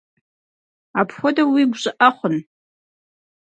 Апхуэдэу 0.99 1.49
уигу 1.51 1.79
щӀыӀэ 1.81 2.09
хъун? 2.15 2.35